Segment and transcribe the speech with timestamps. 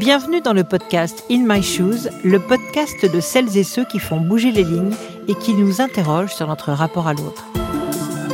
[0.00, 4.18] Bienvenue dans le podcast In My Shoes, le podcast de celles et ceux qui font
[4.18, 4.94] bouger les lignes
[5.28, 7.44] et qui nous interrogent sur notre rapport à l'autre.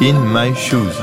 [0.01, 0.95] In My Shoes.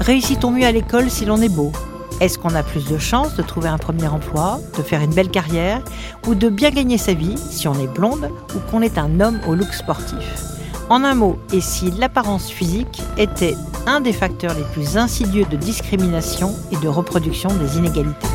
[0.00, 1.70] Réussit-on mieux à l'école si l'on est beau?
[2.18, 5.30] Est-ce qu'on a plus de chances de trouver un premier emploi, de faire une belle
[5.30, 5.82] carrière
[6.26, 9.38] ou de bien gagner sa vie si on est blonde ou qu'on est un homme
[9.46, 10.54] au look sportif?
[10.90, 13.54] En un mot, et si l'apparence physique était
[13.86, 18.28] un des facteurs les plus insidieux de discrimination et de reproduction des inégalités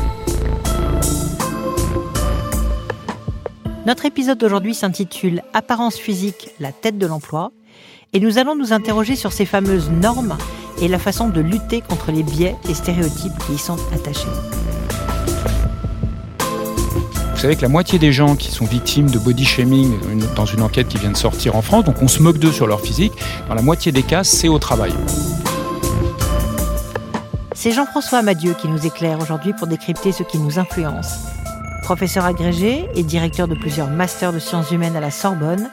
[3.86, 7.52] Notre épisode d'aujourd'hui s'intitule Apparence physique, la tête de l'emploi,
[8.12, 10.36] et nous allons nous interroger sur ces fameuses normes
[10.82, 14.28] et la façon de lutter contre les biais et stéréotypes qui y sont attachés.
[17.40, 19.98] Vous savez que la moitié des gens qui sont victimes de body shaming
[20.36, 22.66] dans une enquête qui vient de sortir en France, donc on se moque d'eux sur
[22.66, 23.14] leur physique,
[23.48, 24.92] dans la moitié des cas, c'est au travail.
[27.54, 31.14] C'est Jean-François Amadieu qui nous éclaire aujourd'hui pour décrypter ce qui nous influence.
[31.82, 35.70] Professeur agrégé et directeur de plusieurs masters de sciences humaines à la Sorbonne,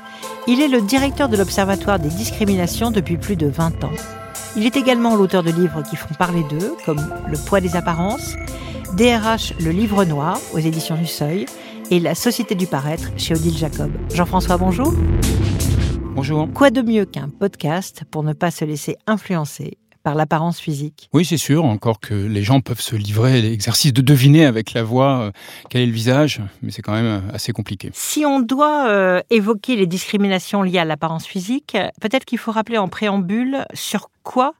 [0.48, 3.92] il est le directeur de l'Observatoire des discriminations depuis plus de 20 ans.
[4.56, 8.38] Il est également l'auteur de livres qui font parler d'eux, comme Le poids des apparences,
[8.96, 11.46] DRH Le Livre Noir aux éditions du Seuil
[11.92, 13.92] et La Société du Paraître chez Odile Jacob.
[14.14, 14.94] Jean-François, bonjour.
[16.16, 16.48] Bonjour.
[16.54, 21.10] Quoi de mieux qu'un podcast pour ne pas se laisser influencer par l'apparence physique?
[21.14, 24.74] Oui, c'est sûr, encore que les gens peuvent se livrer à l'exercice de deviner avec
[24.74, 25.32] la voix euh,
[25.70, 27.92] quel est le visage, mais c'est quand même euh, assez compliqué.
[27.94, 32.78] Si on doit euh, évoquer les discriminations liées à l'apparence physique, peut-être qu'il faut rappeler
[32.78, 34.54] en préambule sur quoi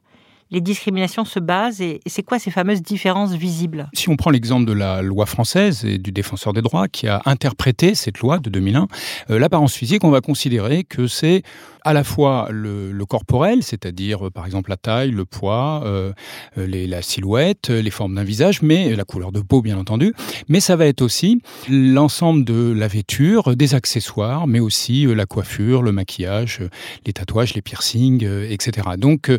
[0.50, 3.90] les discriminations se basent et, c'est quoi ces fameuses différences visibles?
[3.94, 7.22] Si on prend l'exemple de la loi française et du défenseur des droits qui a
[7.26, 8.88] interprété cette loi de 2001,
[9.28, 11.42] l'apparence physique, on va considérer que c'est
[11.88, 16.12] à la fois le, corporel, c'est-à-dire euh, par exemple la taille, le poids, euh,
[16.58, 20.12] euh, la silhouette, les formes d'un visage, mais la couleur de peau bien entendu,
[20.48, 25.82] mais ça va être aussi l'ensemble de la vêture, des accessoires, mais aussi la coiffure,
[25.82, 26.60] le maquillage,
[27.06, 28.88] les tatouages, les piercings, etc.
[28.98, 29.32] Donc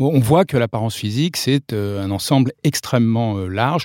[0.00, 3.84] on voit que l'apparence physique, c'est un ensemble extrêmement large.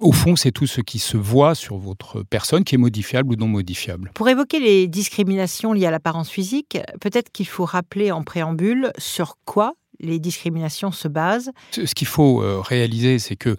[0.00, 3.36] Au fond, c'est tout ce qui se voit sur votre personne qui est modifiable ou
[3.36, 4.10] non modifiable.
[4.14, 8.90] Pour évoquer les discriminations liées à l'apparence physique, peut-être qu'il il faut rappeler en préambule
[8.96, 11.50] sur quoi les discriminations se basent.
[11.72, 13.54] Ce qu'il faut euh, réaliser, c'est que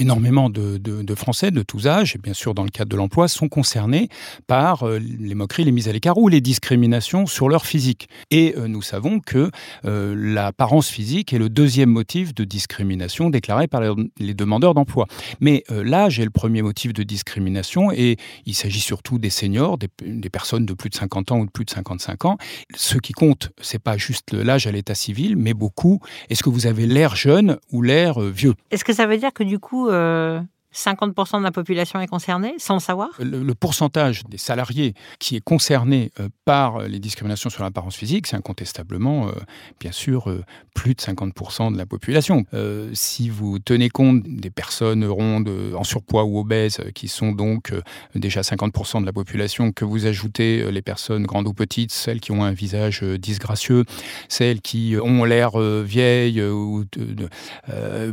[0.00, 3.48] énormément de, Français de tous âges, et bien sûr dans le cadre de l'emploi, sont
[3.48, 4.08] concernés
[4.46, 8.08] par euh, les moqueries, les mises à l'écart ou les discriminations sur leur physique.
[8.30, 9.50] Et euh, nous savons que
[9.84, 13.82] euh, l'apparence physique est le deuxième motif de discrimination déclaré par
[14.18, 15.06] les demandeurs d'emploi.
[15.40, 18.16] Mais l'âge est le premier motif de discrimination et
[18.46, 21.50] il s'agit surtout des seniors, des, des, personnes de plus de 50 ans ou de
[21.50, 22.38] plus de 55 ans.
[22.74, 26.66] Ce qui compte, c'est pas juste l'âge à l'état civil, mais beaucoup, est-ce que vous
[26.66, 28.54] avez l'air jeune ou l'air vieux?
[28.70, 30.42] Est-ce que ça veut dire que du coup, euh,
[30.74, 33.08] 50% de la population est concernée, sans le savoir?
[33.18, 38.36] Le, pourcentage des salariés qui est concerné euh, par les discriminations sur l'apparence physique, c'est
[38.36, 39.32] incontestablement, euh,
[39.80, 42.44] bien sûr, euh, plus de 50% de la population.
[42.92, 47.72] si vous tenez compte des personnes rondes, en surpoids ou obèses, qui sont donc
[48.14, 52.30] déjà 50% de la population, que vous ajoutez les personnes grandes ou petites, celles qui
[52.30, 53.84] ont un visage disgracieux,
[54.28, 56.84] celles qui ont l'air vieilles ou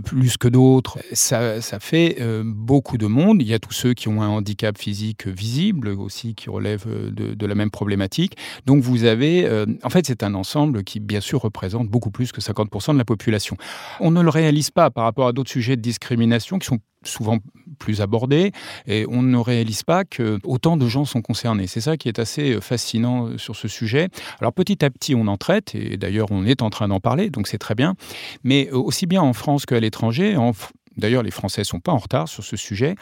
[0.04, 2.18] plus que d'autres, ça fait
[2.54, 3.42] beaucoup de monde.
[3.42, 7.12] Il y a tous ceux qui ont un handicap physique visible aussi, qui relèvent euh,
[7.12, 8.38] de, la même problématique.
[8.66, 12.32] Donc vous avez, euh, en fait, c'est un ensemble qui, bien sûr, représente beaucoup plus
[12.32, 13.58] que 50% de la population.
[14.00, 17.38] On ne le réalise pas par rapport à d'autres sujets de discrimination qui sont souvent
[17.78, 18.52] plus abordés
[18.88, 21.68] et on ne réalise pas que autant de gens sont concernés.
[21.68, 24.10] C'est ça qui est assez euh, fascinant sur ce sujet.
[24.40, 27.30] Alors petit à petit, on en traite et d'ailleurs on est en train d'en parler,
[27.30, 27.96] donc c'est très bien.
[28.44, 30.54] Mais aussi bien en France qu'à l'étranger, en
[30.98, 32.96] D'ailleurs, les Français ne sont pas en retard sur ce sujet.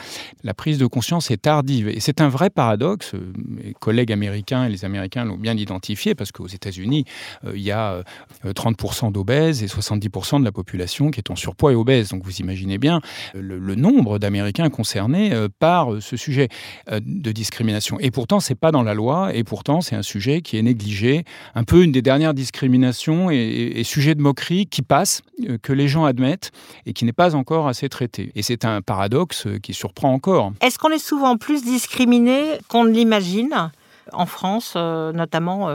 [0.44, 1.88] La prise de conscience est tardive.
[1.90, 3.14] Et c'est un vrai paradoxe.
[3.36, 7.06] Mes collègues américains et les Américains l'ont bien identifié parce qu'aux États-Unis,
[7.46, 8.04] euh, il y a
[8.46, 12.10] 30% euh, d'obèses et 70% de la population qui est en surpoids et obèse.
[12.10, 13.00] Donc vous imaginez bien
[13.36, 16.48] euh, le, nombre d'Américains concernés par ce sujet
[16.92, 18.00] de discrimination.
[18.00, 19.34] Et pourtant, ce n'est pas dans la loi.
[19.34, 21.26] Et pourtant, c'est un sujet qui est négligé.
[21.56, 25.22] Un peu une des dernières discriminations et, et sujet de moquerie qui passe,
[25.64, 26.52] que les gens admettent
[26.86, 27.83] et qui n'est pas encore assez
[28.36, 30.54] Et c'est un paradoxe qui surprend encore.
[30.62, 33.72] Est-ce qu'on est souvent plus discriminé qu'on ne l'imagine?
[34.14, 35.70] En France, notamment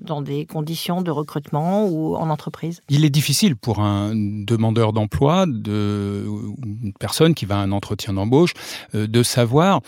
[0.00, 5.46] dans des conditions de recrutement ou en entreprise Il est difficile pour un demandeur d'emploi,
[5.46, 6.24] de,
[6.82, 8.52] une personne qui va à un entretien d'embauche,
[8.94, 9.80] de savoir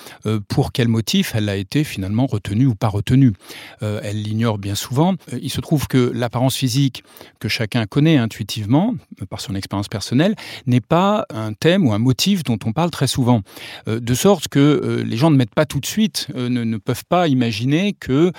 [0.49, 3.33] pour quel motif elle a été finalement retenue ou pas retenue.
[3.81, 5.15] elle l'ignore bien souvent.
[5.41, 7.05] Il se trouve que l'apparence physique
[7.41, 8.95] que chacun connaît intuitivement,
[9.31, 10.35] par son expérience personnelle,
[10.67, 13.43] n'est pas un thème ou un motif dont on parle très souvent.
[13.89, 16.77] Euh, de sorte que euh, les gens ne mettent pas tout de suite, euh, ne,
[16.77, 18.33] peuvent pas imaginer que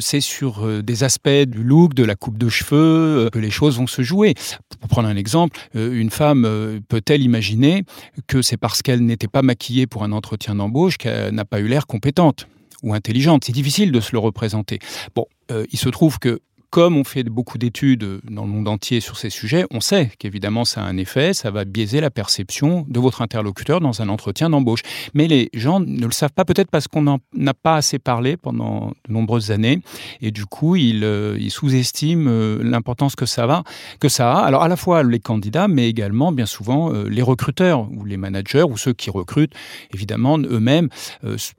[0.00, 3.86] c'est sur des aspects du look, de la coupe de cheveux, que les choses vont
[3.86, 4.34] se jouer.
[4.80, 7.84] Pour prendre un exemple, une femme peut-elle imaginer
[8.26, 11.68] que c'est parce qu'elle n'était pas maquillée pour un entretien d'embauche qu'elle n'a pas eu
[11.68, 12.46] l'air compétente
[12.82, 13.44] ou intelligente?
[13.44, 14.78] C'est difficile de se le représenter.
[15.14, 15.26] Bon,
[15.70, 19.28] il se trouve que comme on fait beaucoup d'études dans le monde entier sur ces
[19.28, 23.22] sujets, on sait qu'évidemment ça a un effet, ça va biaiser la perception de votre
[23.22, 24.82] interlocuteur dans un entretien d'embauche.
[25.12, 28.36] Mais les gens ne le savent pas peut-être parce qu'on n'en a pas assez parlé
[28.36, 29.80] pendant de nombreuses années
[30.20, 33.64] et du coup ils, euh, sous-estiment euh, l'importance que ça
[34.00, 34.44] a.
[34.44, 38.16] Alors à la fois les candidats, mais également bien souvent euh, les recruteurs ou les
[38.16, 39.54] managers ou ceux qui recrutent,
[39.92, 40.88] évidemment eux-mêmes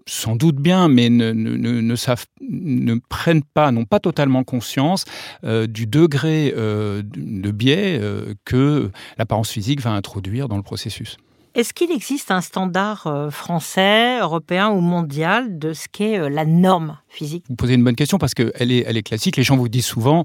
[0.07, 5.00] sans doute bien, mais ne prennent pas, n'ont pas totalement conscience
[5.43, 11.17] euh, du degré euh, de biais euh, que l'apparence physique va introduire dans le processus.
[11.53, 17.43] Est-ce qu'il existe un standard français, européen ou mondial de ce qu'est la norme physique?
[17.49, 19.35] Vous posez une bonne question parce qu'elle est, elle est classique.
[19.35, 20.23] Les gens vous disent souvent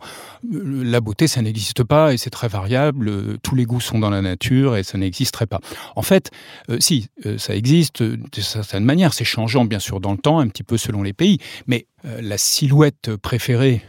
[0.49, 3.39] la beauté, ça n'existe pas et c'est très variable.
[3.41, 5.59] Tous les goûts sont dans la nature et ça n'existerait pas.
[5.97, 6.31] En fait,
[6.79, 7.09] si,
[7.39, 9.13] ça existe de certaine manière.
[9.13, 11.39] C'est changeant, bien sûr, dans le temps, un petit peu selon les pays.
[11.67, 13.83] Mais la silhouette préférée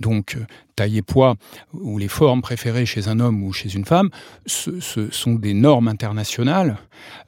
[0.00, 0.46] donc euh,
[0.80, 1.34] taille et poids
[1.74, 4.08] ou les formes préférées chez un homme ou chez une femme,
[4.46, 4.80] ce,
[5.10, 6.78] sont des normes internationales,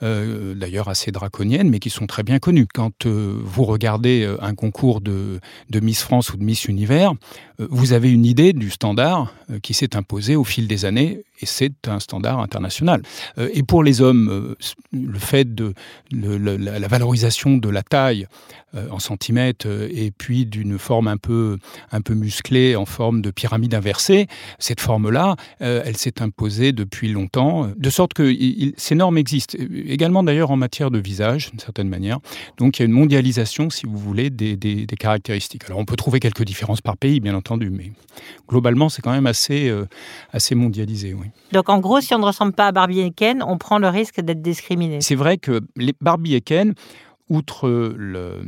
[0.02, 2.66] euh, d'ailleurs assez draconiennes, mais qui sont très bien connues.
[2.66, 5.38] Quand euh, vous regardez un concours de,
[5.82, 7.12] Miss France ou de Miss Univers,
[7.58, 9.32] vous avez une idée du standard
[9.62, 13.02] qui s'est imposé au fil des années, et c'est un standard international.
[13.36, 14.56] et pour les hommes,
[14.92, 15.74] le fait de
[16.10, 18.26] la valorisation de la taille
[18.74, 21.58] en centimètres et puis d'une forme un peu,
[21.90, 24.28] un peu musclée en forme de pyramide inversée,
[24.60, 28.32] cette forme-là, euh, elle s'est imposée depuis longtemps, de sorte que
[28.76, 32.20] ces normes existent, également d'ailleurs en matière de visage, d'une certaine manière.
[32.56, 35.64] Donc il y a une mondialisation, si vous voulez, des, caractéristiques.
[35.66, 37.90] Alors on peut trouver quelques différences par pays, bien entendu, mais
[38.48, 39.88] globalement c'est quand même assez, euh,
[40.32, 41.12] assez mondialisé.
[41.12, 41.26] Oui.
[41.50, 43.88] Donc en gros, si on ne ressemble pas à Barbie et Ken, on prend le
[43.88, 45.00] risque d'être discriminé.
[45.00, 46.74] C'est vrai que les Barbie et Ken,
[47.28, 48.42] outre le,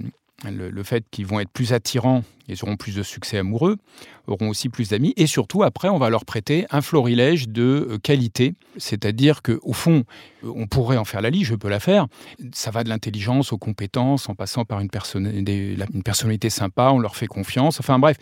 [0.50, 3.78] le, fait qu'ils vont être plus attirants, ils auront plus de succès amoureux,
[4.26, 7.98] auront aussi plus d'amis, et surtout après, on va leur prêter un florilège de euh,
[7.98, 10.04] qualité, c'est-à-dire que au fond,
[10.44, 12.06] euh, on pourrait en faire la liste, je peux la faire.
[12.52, 17.26] Ça va de l'intelligence aux compétences, en passant par une, personnalité sympa, on leur fait
[17.26, 17.80] confiance.
[17.80, 18.16] Enfin bref,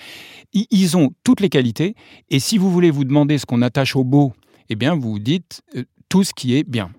[0.52, 1.94] ils ont toutes les qualités,
[2.30, 4.32] et si vous voulez vous demander ce qu'on attache au beau,
[4.68, 6.90] eh bien, vous dites euh, tout ce qui est bien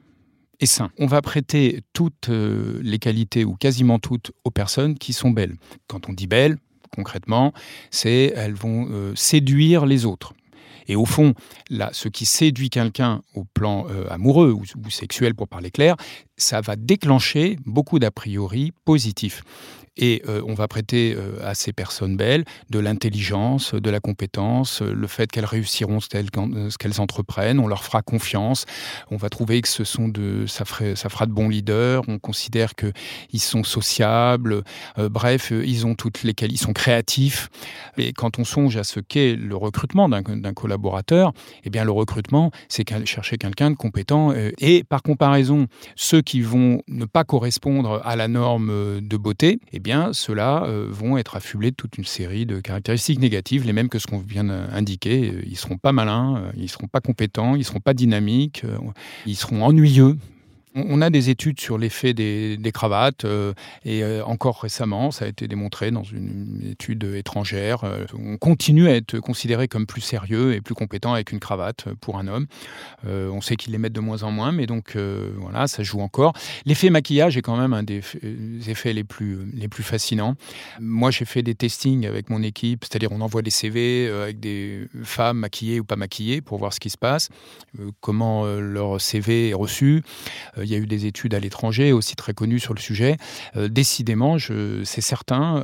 [0.98, 5.56] On va prêter toutes euh, les qualités, ou quasiment toutes, aux personnes qui sont belles.
[5.88, 6.58] Quand on dit belles,
[6.96, 7.54] concrètement,
[7.92, 10.34] c'est elles vont euh, séduire les autres.
[10.88, 11.34] Et au fond,
[11.70, 15.96] là, ce qui séduit quelqu'un au plan euh, amoureux ou, ou, sexuel, pour parler clair,
[16.36, 19.44] ça va déclencher beaucoup d'a priori positifs.
[19.96, 24.82] Et euh, on va prêter euh, à ces personnes belles de l'intelligence, de la compétence,
[24.82, 26.08] euh, le fait qu'elles réussiront ce
[26.78, 28.66] qu'elles entreprennent, on leur fera confiance,
[29.12, 32.74] on va trouver que ce sont de, ça, ça fera de bons leaders, on considère
[32.76, 34.64] qu'ils sont sociables,
[34.98, 37.50] bref, ils ont toutes les ils sont créatifs.
[37.98, 41.32] Et quand on songe à ce qu'est le recrutement d'un collaborateur,
[41.64, 44.34] eh bien le recrutement, c'est chercher quelqu'un de compétent.
[44.34, 49.80] et par comparaison, ceux qui vont ne pas correspondre à la norme de beauté, eh
[49.84, 53.90] bien, ceux-là euh, vont être affublés de toute une série de caractéristiques négatives, les mêmes
[53.90, 55.32] que ce qu'on vient d'indiquer.
[55.32, 58.64] Euh, ils seront pas malins, euh, ils seront pas compétents, ils seront pas dynamiques,
[59.28, 60.18] ils seront ennuyeux.
[60.76, 63.54] On a des études sur l'effet des, cravates euh,
[63.86, 67.84] et euh, encore récemment, ça a été démontré dans une, étude étrangère.
[67.84, 71.86] Euh, on continue à être considéré comme plus sérieux et plus compétent avec une cravate
[72.02, 72.48] pour un homme.
[73.06, 74.98] on sait qu'ils les mettent de moins en moins, mais donc
[75.38, 76.34] voilà, ça joue encore.
[76.66, 78.02] L'effet maquillage est quand même un des
[78.68, 80.36] effets les plus, les plus fascinants.
[80.80, 84.88] Moi, j'ai fait des testings avec mon équipe, c'est-à-dire on envoie des CV avec des
[85.04, 87.30] femmes maquillées ou pas maquillées pour voir ce qui se passe,
[88.02, 90.04] comment leur CV est reçu
[90.64, 93.18] il y a eu des études à l'étranger aussi très connues sur le sujet.
[93.56, 95.64] décidément, c'est certain,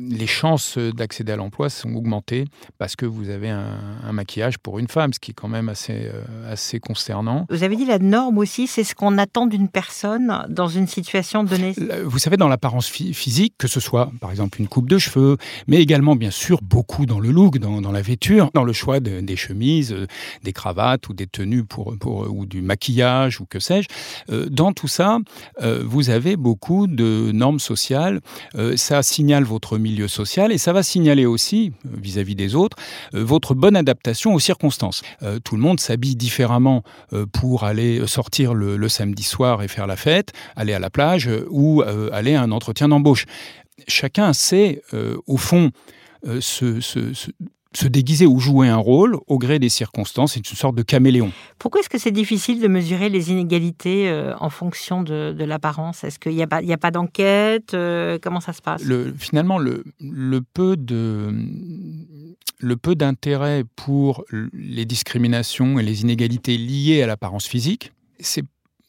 [0.00, 2.44] les chances d'accéder à l'emploi sont augmentées
[2.78, 6.10] parce que vous avez un, maquillage pour une femme, ce qui est quand même assez,
[6.48, 7.46] assez concernant.
[7.50, 11.44] Vous avez dit la norme aussi, c'est ce qu'on attend d'une personne dans une situation
[11.44, 11.74] donnée.
[12.04, 15.36] Vous savez, dans l'apparence physique, que ce soit par exemple une coupe de cheveux,
[15.66, 19.36] mais également bien sûr beaucoup dans le look, dans, la vêture, dans le choix des
[19.36, 20.06] chemises, euh,
[20.42, 23.88] des cravates ou des tenues pour, pour ou du maquillage ou que sais-je.
[24.30, 25.18] Euh, dans tout ça,
[25.62, 28.20] euh, vous avez beaucoup de normes sociales.
[28.76, 32.76] ça signale votre milieu social et ça va signaler aussi vis-à-vis des autres
[33.12, 35.02] votre bonne adaptation aux circonstances.
[35.44, 36.82] tout le monde s'habille différemment
[37.32, 41.82] pour aller sortir le, samedi soir et faire la fête, aller à la plage ou
[42.12, 43.26] aller à un entretien d'embauche
[43.88, 45.70] chacun sait, euh, au fond,
[46.26, 46.40] euh,
[47.74, 50.34] se, déguiser ou jouer un rôle au gré des circonstances.
[50.34, 51.32] C'est une sorte de caméléon.
[51.58, 56.04] Pourquoi est-ce que c'est difficile de mesurer les inégalités euh, en fonction de, l'apparence?
[56.04, 57.76] Est-ce qu'il n'y a pas, pas d'enquête
[58.22, 58.82] Comment ça se passe?
[59.18, 61.34] Finalement, le, le peu de
[62.60, 68.44] le peu d'intérêt pour les discriminations et les inégalités liées à l'apparence physique, c'est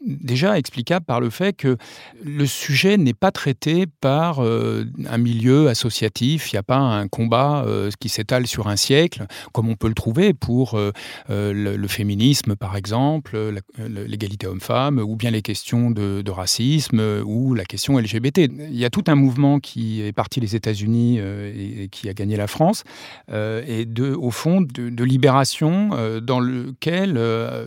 [0.06, 1.78] déjà explicable par le fait que
[2.24, 7.08] le sujet n'est pas traité par euh, un milieu associatif, il n'y a pas un
[7.08, 10.92] combat euh, qui s'étale sur un siècle, comme on peut le trouver pour euh,
[11.30, 13.38] le, féminisme par exemple,
[13.78, 18.50] l'égalité homme-femme, ou bien les questions de, racisme, ou la question LGBT.
[18.50, 22.38] Il y a tout un mouvement qui est parti des États-Unis et, qui a gagné
[22.38, 22.84] la France,
[23.30, 25.90] et au fond de, de libération
[26.22, 27.20] dans lequel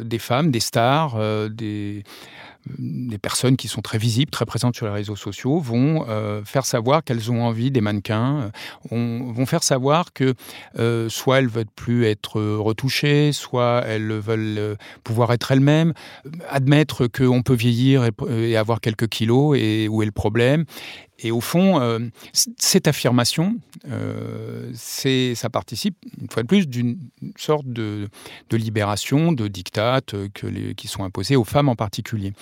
[0.04, 1.18] des femmes, des stars,
[1.50, 2.02] des
[2.78, 6.64] des personnes qui sont très visibles, très présentes sur les réseaux sociaux, vont euh, faire
[6.64, 8.50] savoir qu'elles ont envie des mannequins,
[8.92, 10.34] euh, vont faire savoir que
[10.78, 15.92] euh, soit elles veulent plus être retouchées, soit elles veulent pouvoir être elles-mêmes,
[16.48, 20.64] admettre qu'on peut vieillir et, avoir quelques kilos et où est le problème,
[21.20, 22.00] et au fond, euh,
[22.32, 23.56] cette affirmation,
[23.88, 26.98] euh, ça participe, une fois de plus, d'une
[27.36, 28.08] sorte de,
[28.50, 30.28] libération, de dictates euh,
[30.76, 32.32] qui sont imposés aux femmes en particulier.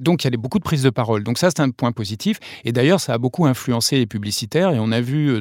[0.00, 1.24] donc il y a beaucoup de prises de parole.
[1.24, 2.38] Donc ça, c'est un point positif.
[2.64, 4.70] Et d'ailleurs, ça a beaucoup influencé les publicitaires.
[4.70, 5.36] Et on a vu,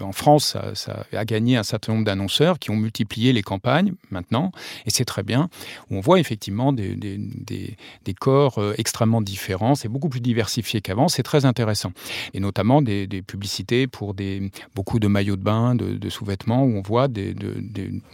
[0.00, 4.50] en France, ça, a gagné un certain nombre d'annonceurs qui ont multiplié les campagnes maintenant.
[4.86, 5.48] Et c'est très bien.
[5.90, 9.76] On voit effectivement des, des corps extrêmement différents.
[9.76, 11.08] C'est beaucoup plus diversifié qu'avant.
[11.08, 11.92] C'est très intéressant.
[12.32, 16.80] Et notamment des, publicités pour des, beaucoup de maillots de bain, de, sous-vêtements, où on,
[16.80, 17.06] voit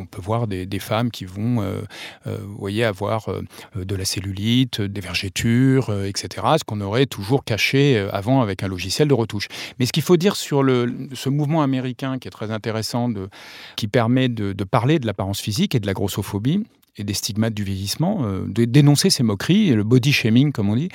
[0.00, 1.82] on peut voir des, femmes qui vont euh,
[2.26, 3.42] euh, voyez, avoir euh,
[3.76, 6.46] de la cellulite, des vergetures, etc.
[6.58, 9.46] Ce qu'on aurait toujours caché avant avec un logiciel de retouche.
[9.78, 13.10] Mais ce qu'il faut dire sur le, ce mouvement américain qui est très intéressant,
[13.76, 16.64] qui permet de, parler de l'apparence physique et de la grossophobie,
[16.96, 20.88] et des stigmates du vieillissement, de dénoncer ces moqueries, le body shaming, comme on dit,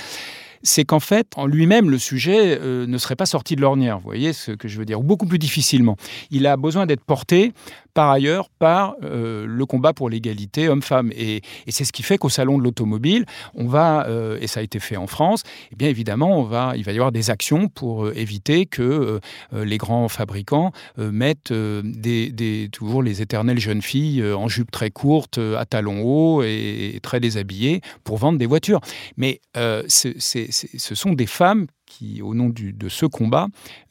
[0.64, 3.98] c'est qu'en fait, en lui-même, le sujet euh, ne serait pas sorti de l'ornière.
[3.98, 5.96] Vous voyez ce que je veux dire Ou beaucoup plus difficilement.
[6.32, 7.54] Il a besoin d'être porté
[8.00, 11.12] par ailleurs par euh, le combat pour l'égalité homme-femme.
[11.18, 13.26] Et, c'est ce qui fait qu'au salon de l'automobile,
[13.56, 16.78] on va, euh, et ça a été fait en France, eh bien évidemment, on va,
[16.78, 19.20] il va y avoir des actions pour euh, éviter que
[19.52, 25.66] les grands fabricants mettent des, toujours les éternelles jeunes filles en jupe très courte, à
[25.66, 28.80] talons hauts et, très déshabillées pour vendre des voitures.
[29.18, 33.48] Mais ce sont des femmes qui, au nom de ce combat,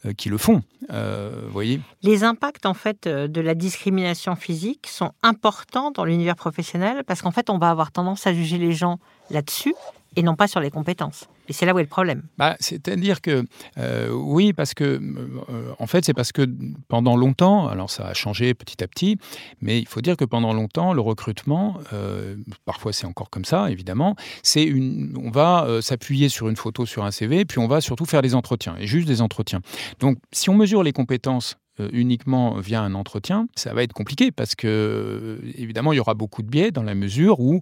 [0.07, 0.63] euh, qui le font.
[0.91, 6.37] Euh, voyez Les impacts en fait euh, de la discrimination physique sont importants dans l'univers
[6.37, 8.99] professionnel parce qu'en fait, on va avoir tendance à juger les gens
[9.31, 9.75] là-dessus
[10.19, 11.29] et non pas sur les compétences.
[11.49, 12.25] Et c'est là où est le problème.
[12.39, 13.45] Bah, C'est-à-dire que
[13.79, 16.47] euh, oui, parce que euh, en fait, c'est parce que
[16.89, 19.17] pendant longtemps, alors ça a changé petit à petit,
[19.63, 22.35] mais il faut dire que pendant longtemps, le recrutement, euh,
[22.65, 27.05] parfois c'est encore comme ça, évidemment, c'est une, on va s'appuyer sur une photo sur
[27.05, 29.61] un CV, puis on va surtout faire des entretiens et juste des entretiens.
[30.01, 31.57] Donc, si on mesure les compétences
[31.93, 36.15] uniquement via un entretien, ça va être compliqué parce que, euh, évidemment, il y aura
[36.15, 37.61] beaucoup de biais dans la mesure où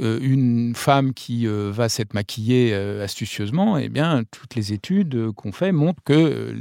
[0.00, 5.72] euh, une femme qui va s'être maquillée astucieusement, eh bien, toutes les études qu'on fait
[5.72, 6.54] montrent que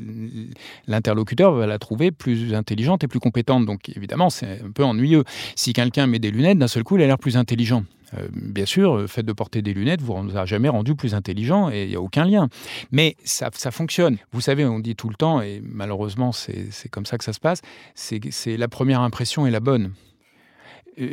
[0.88, 3.66] l'interlocuteur va la trouver plus intelligente et plus compétente.
[3.66, 5.24] Donc, évidemment, c'est un peu ennuyeux.
[5.56, 7.84] Si quelqu'un met des lunettes, d'un seul coup, il a l'air plus intelligent.
[8.14, 11.70] Euh, bien sûr, le fait de porter des lunettes vous a jamais rendu plus intelligent
[11.70, 12.48] et il n'y a aucun lien.
[12.92, 14.18] Mais ça, fonctionne.
[14.32, 17.40] Vous savez, on dit tout le temps, et malheureusement c'est comme ça que ça se
[17.40, 17.62] passe,
[17.96, 19.94] c'est la première impression est la bonne.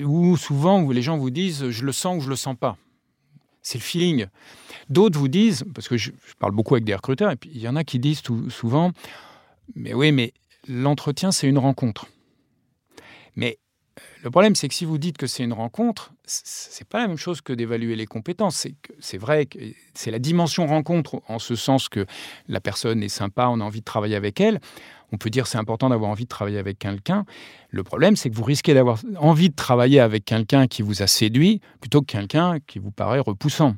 [0.05, 2.77] Ou souvent, les gens vous disent je le sens ou je le sens pas.
[3.61, 4.27] C'est le feeling.
[4.91, 7.69] D'autres vous disent, parce que je, parle beaucoup avec des recruteurs, et puis il y
[7.69, 8.93] en a qui disent souvent,
[9.75, 10.35] mais oui, mais
[10.69, 12.07] l'entretien, c'est une rencontre.
[13.37, 13.59] Mais
[14.25, 17.19] le problème, c'est que si vous dites que c'est une rencontre, c'est pas la même
[17.19, 18.67] chose que d'évaluer les compétences.
[18.99, 19.59] C'est vrai que
[19.93, 22.07] c'est la dimension rencontre en ce sens que
[22.49, 24.61] la personne est sympa, on a envie de travailler avec elle.
[25.13, 27.27] On peut dire c'est important d'avoir envie de travailler avec quelqu'un.
[27.75, 31.09] Le problème, c'est que vous risquez d'avoir envie de travailler avec quelqu'un qui vous a
[31.09, 33.75] séduit plutôt que quelqu'un qui vous paraît repoussant.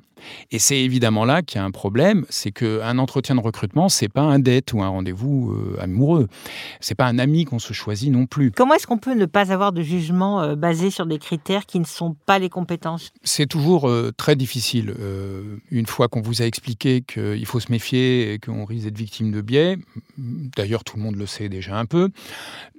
[0.50, 4.09] Et c'est évidemment là qu'il y a un problème, c'est qu'un entretien de recrutement, c'est
[4.09, 6.29] pas un date ou un rendez-vous euh, amoureux.
[6.81, 8.50] C'est pas un ami qu'on se choisit non plus.
[8.50, 11.79] Comment est-ce qu'on peut ne pas avoir de jugement euh, basé sur des critères qui
[11.79, 13.11] ne sont pas les compétences?
[13.23, 14.95] C'est toujours euh, très difficile.
[15.71, 19.31] une fois qu'on vous a expliqué qu'il faut se méfier et qu'on risque d'être victime
[19.31, 19.76] de biais,
[20.17, 22.11] d'ailleurs tout le monde le sait déjà un peu,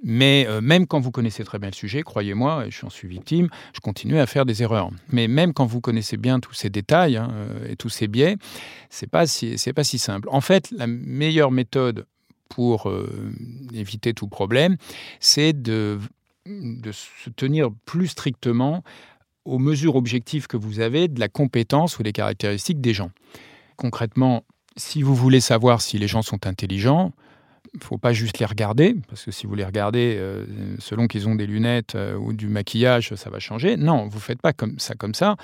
[0.02, 3.48] mais même quand vous connaissez très bien le sujet, croyez-moi, et je en suis victime,
[3.72, 4.90] je continue à faire des erreurs.
[5.10, 8.36] Mais même quand vous connaissez bien tous ces détails, hein, euh, et tous ces biais,
[8.90, 10.28] c'est pas si c'est pas si simple.
[10.30, 12.06] En fait, la meilleure méthode
[12.48, 13.32] pour euh,
[13.74, 14.76] éviter tout problème,
[15.20, 15.98] c'est de,
[16.46, 18.82] de se tenir plus strictement
[19.44, 23.10] aux mesures objectives que vous avez de la compétence ou des caractéristiques des gens.
[23.76, 24.44] Concrètement,
[24.76, 27.12] si vous voulez savoir si les gens sont intelligents,
[27.80, 30.44] ne faut pas juste les regarder, parce que si vous les regardez euh,
[30.78, 33.76] selon qu'ils ont des lunettes euh, ou du maquillage, ça va changer.
[33.76, 35.36] Non, vous ne faites pas comme ça comme ça.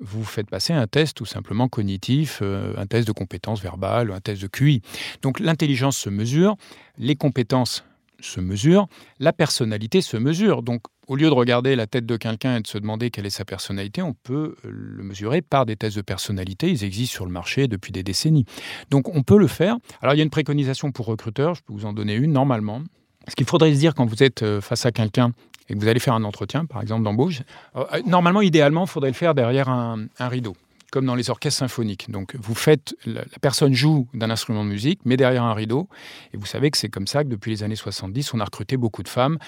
[0.00, 4.20] Vous faites passer un test tout simplement cognitif, euh, un test de compétences verbales, un
[4.20, 4.82] test de QI.
[5.22, 6.56] Donc l'intelligence se mesure,
[6.98, 7.84] les compétences
[8.20, 10.62] se mesurent, la personnalité se mesure.
[10.62, 13.30] Donc au lieu de regarder la tête de quelqu'un et de se demander quelle est
[13.30, 16.70] sa personnalité, on peut euh, le mesurer par des tests de personnalité.
[16.70, 18.46] Ils existent sur le marché depuis des décennies.
[18.88, 19.76] Donc on peut le faire.
[20.00, 22.80] Alors il y a une préconisation pour recruteurs, je peux vous en donner une normalement.
[23.28, 25.32] Ce qu'il faudrait se dire quand vous êtes euh, face à quelqu'un
[25.68, 27.42] et que vous allez faire un entretien, par exemple d'embauche,
[27.76, 30.56] euh, normalement, idéalement, il faudrait le faire derrière un rideau
[30.92, 32.10] comme dans les orchestres symphoniques.
[32.10, 35.88] Donc vous faites, la, personne joue d'un instrument de musique, mais derrière un rideau.
[36.32, 38.76] Et vous savez que c'est comme ça que depuis les années 70, on a recruté
[38.76, 39.38] beaucoup de femmes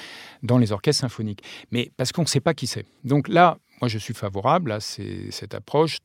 [0.42, 1.42] dans les orchestres symphoniques.
[1.70, 2.86] Mais parce qu'on ne sait pas qui c'est.
[3.04, 5.98] Donc là, moi, je suis favorable à cette approche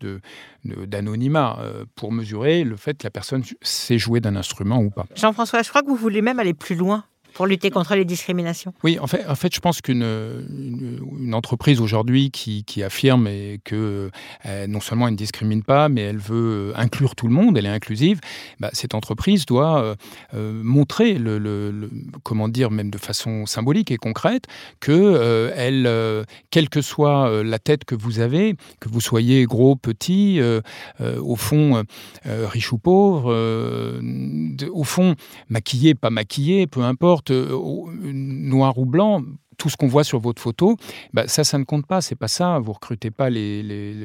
[0.65, 5.05] d'anonymat euh, pour mesurer le fait que la personne sait jouer d'un instrument ou pas.
[5.15, 8.73] Jean-François, je crois que vous voulez même aller plus loin pour lutter contre les discriminations.
[8.83, 13.27] Oui, en fait, je pense qu'une une, entreprise aujourd'hui qui, affirme
[13.63, 14.09] que
[14.45, 17.65] euh, non seulement elle ne discrimine pas, mais elle veut inclure tout le monde, elle
[17.65, 18.19] est inclusive,
[18.59, 19.95] bah, cette entreprise doit euh,
[20.33, 21.17] euh, montrer,
[22.23, 24.45] comment dire, même de façon symbolique et concrète,
[24.79, 30.39] que elle, quelle que soit la tête que vous avez, que vous soyez gros, petit,
[31.01, 31.83] au fond
[32.25, 33.33] riche ou pauvre,
[34.71, 35.15] au fond
[35.49, 37.57] maquillé, pas maquillé, peu importe, euh,
[38.13, 39.21] noir ou blanc,
[39.57, 40.77] tout ce qu'on voit sur votre photo,
[41.11, 41.99] bah, ça, ça ne compte pas.
[41.99, 42.59] C'est pas ça.
[42.59, 43.29] Vous recrutez pas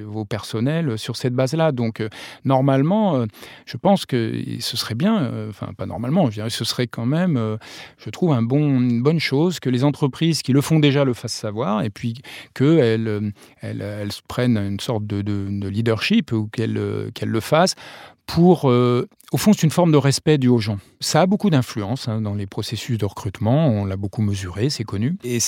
[0.05, 1.71] vos personnels sur cette base-là.
[1.71, 2.09] Donc, euh,
[2.45, 3.27] normalement, euh,
[3.65, 7.59] je pense que ce serait bien, enfin, pas normalement, je dirais, ce serait quand même,
[7.99, 11.83] je trouve, une bonne chose que les entreprises qui le font déjà le fassent savoir
[11.83, 12.21] et puis
[12.53, 17.77] qu'elles elles, prennent une sorte de, de leadership ou qu'elles le fassent
[18.27, 20.79] pour, euh, au fond, c'est une forme de respect dû aux gens.
[21.01, 24.85] Ça a beaucoup d'influence hein, dans les processus de recrutement, on l'a beaucoup mesuré, c'est
[24.85, 25.17] connu.
[25.25, 25.39] Et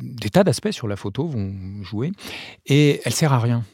[0.00, 2.12] des tas d'aspects sur la photo vont jouer,
[2.66, 3.64] et elle sert à rien.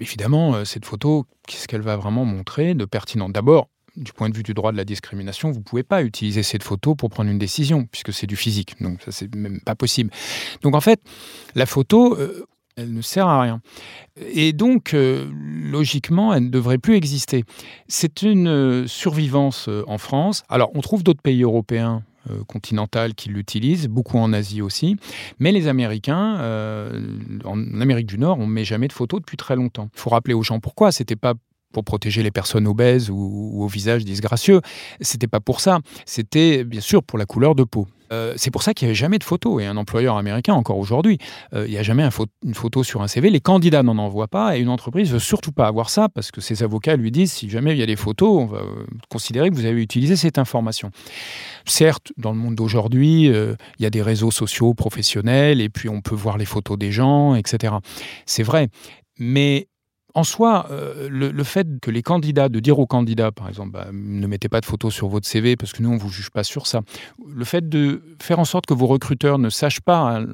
[0.00, 3.28] Évidemment, euh, cette photo, qu'est-ce qu'elle va vraiment montrer de pertinent?
[3.28, 6.42] D'abord, du point de vue du droit de la discrimination, vous ne pouvez pas utiliser
[6.42, 8.80] cette photo pour prendre une décision, puisque c'est du physique.
[8.80, 10.10] Donc ça, c'est même pas possible.
[10.62, 11.00] Donc en fait,
[11.54, 12.46] la photo, euh,
[12.78, 13.60] elle ne sert à rien.
[14.20, 17.44] Et donc, euh, logiquement, elle ne devrait plus exister.
[17.88, 20.44] C'est une euh, survivance euh, en France.
[20.48, 22.02] Alors, on trouve d'autres pays européens
[22.46, 24.96] continentaux qui l'utilisent, beaucoup en Asie aussi.
[25.38, 26.34] Mais les Américains,
[27.46, 29.88] en Amérique du Nord, on ne met jamais de photos depuis très longtemps.
[29.94, 30.92] Il faut rappeler aux gens pourquoi.
[30.92, 31.32] C'était pas
[31.72, 34.60] pour protéger les personnes obèses ou, ou au visage disgracieux.
[35.00, 35.80] C'était pas pour ça.
[36.06, 37.86] C'était bien sûr pour la couleur de peau.
[38.12, 39.60] Euh, c'est pour ça qu'il n'y avait jamais de photo.
[39.60, 41.18] Et un employeur américain, encore aujourd'hui,
[41.54, 42.08] euh, il n'y a jamais
[42.44, 43.30] une photo sur un CV.
[43.30, 46.30] Les candidats n'en envoient pas et une entreprise ne veut surtout pas avoir ça parce
[46.30, 48.86] que ses avocats lui disent si jamais il y a des photos, on va euh,
[49.10, 50.90] considérer que vous avez utilisé cette information.
[51.66, 56.00] Certes, dans le monde d'aujourd'hui, il y a des réseaux sociaux professionnels et puis on
[56.00, 57.74] peut voir les photos des gens, etc.
[58.26, 58.68] C'est vrai.
[59.18, 59.68] Mais
[60.14, 63.88] en soi, euh, le, fait que les candidats, de dire aux candidats, par exemple, bah,
[63.92, 66.30] ne mettez pas de photos sur votre CV parce que nous, on ne vous juge
[66.30, 66.80] pas sur ça.
[67.28, 70.26] Le fait de faire en sorte que vos recruteurs ne sachent pas, hein,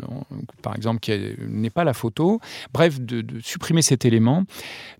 [0.63, 2.41] par exemple, qu'il n'est pas la photo,
[2.73, 4.45] bref, de, supprimer cet élément,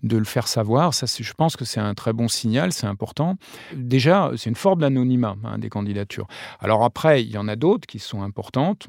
[0.03, 3.37] de le faire savoir, ça, je pense que c'est un très bon signal, c'est important.
[3.73, 6.27] Déjà, c'est une forme d'anonymat hein, des candidatures.
[6.59, 8.87] Alors après, il y en a d'autres qui sont importantes.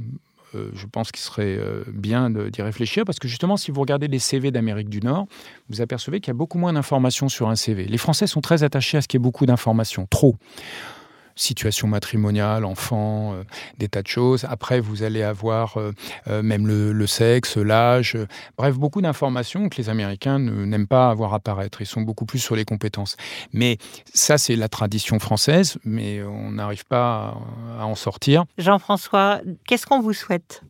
[0.54, 4.08] Euh, je pense qu'il serait euh, bien d'y réfléchir parce que justement, si vous regardez
[4.08, 5.26] les CV d'Amérique du Nord,
[5.68, 7.84] vous apercevez qu'il y a beaucoup moins d'informations sur un CV.
[7.84, 10.36] Les Français sont très attachés à ce qu'il y ait beaucoup d'informations, trop.
[11.36, 13.44] Situation matrimoniale, enfant, euh,
[13.78, 14.44] des tas de choses.
[14.48, 15.78] Après, vous allez avoir
[16.26, 18.16] même le, sexe, l'âge,
[18.56, 21.80] bref, beaucoup d'informations que les Américains n'aiment pas avoir apparaître.
[21.82, 23.16] Ils sont beaucoup plus sur les compétences.
[23.52, 23.78] Mais
[24.12, 27.38] ça, c'est la tradition française, mais on n'arrive pas
[27.78, 28.44] à en sortir.
[28.58, 30.62] Jean-François, qu'est-ce qu'on vous souhaite?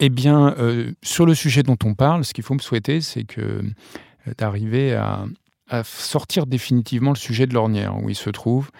[0.00, 0.54] Eh bien,
[1.02, 3.62] sur le sujet dont on parle, ce qu'il faut me souhaiter, c'est que
[4.38, 5.26] d'arriver à,
[5.70, 8.70] à sortir définitivement le sujet de l'ornière, où il se trouve.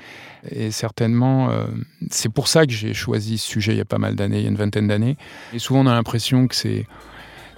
[0.50, 1.66] Et certainement, euh,
[2.10, 4.42] c'est pour ça que j'ai choisi ce sujet il y a pas mal d'années, il
[4.42, 5.16] y a une vingtaine d'années.
[5.54, 6.86] Et souvent, on a l'impression que c'est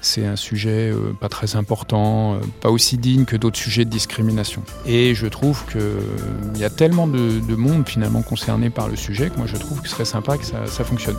[0.03, 3.91] c'est un sujet euh, pas très important, euh, pas aussi digne que d'autres sujets de
[3.91, 4.63] discrimination.
[4.85, 9.31] Et je trouve qu'il y a tellement de, de, monde finalement concerné par le sujet
[9.31, 11.17] que moi je trouve que ce serait sympa que ça, ça fonctionne.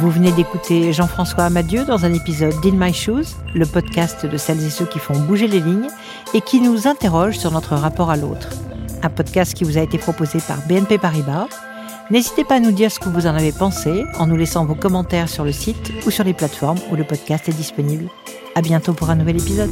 [0.00, 4.64] Vous venez d'écouter Jean-François Amadieu dans un épisode d'In My Shoes, le podcast de celles
[4.64, 5.90] et ceux qui font bouger les lignes
[6.32, 8.48] et qui nous interroge sur notre rapport à l'autre.
[9.02, 11.48] Un podcast qui vous a été proposé par BNP Paribas.
[12.10, 14.74] N'hésitez pas à nous dire ce que vous en avez pensé en nous laissant vos
[14.74, 18.08] commentaires sur le site ou sur les plateformes où le podcast est disponible.
[18.54, 19.70] À bientôt pour un nouvel épisode.